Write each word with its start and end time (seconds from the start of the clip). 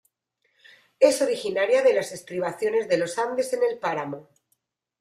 Es 0.99 1.21
originaria 1.21 1.83
de 1.83 1.93
las 1.93 2.11
estribaciones 2.11 2.87
de 2.89 2.97
los 2.97 3.19
Andes 3.19 3.53
en 3.53 3.59
el 3.71 3.77
páramo. 3.77 4.29